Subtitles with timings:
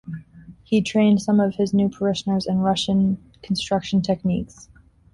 [0.63, 4.67] He trained some of his new parishioners in Russian construction techniques.